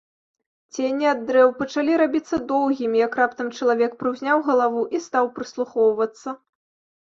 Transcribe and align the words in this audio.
Цені 0.77 1.05
ад 1.09 1.19
дрэў 1.27 1.53
пачалі 1.59 1.99
рабіцца 2.03 2.35
доўгімі, 2.53 2.97
як 3.05 3.13
раптам 3.21 3.53
чалавек 3.59 3.91
прыўзняў 4.01 4.37
галаву 4.51 4.83
і 4.97 5.05
стаў 5.07 5.33
прыслухоўвацца. 5.39 6.29